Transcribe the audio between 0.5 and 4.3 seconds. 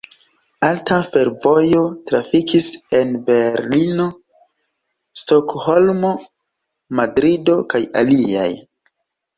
Alta fervojo trafikis en Berlino,